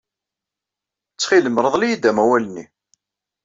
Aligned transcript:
Ttxil-m, 1.13 1.61
rḍel-iyi-d 1.65 2.05
amawal-nni. 2.09 2.65